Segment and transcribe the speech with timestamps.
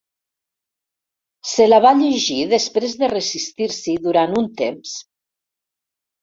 [1.49, 4.97] Se la va llegir després de resistir-s'hi durant un temps.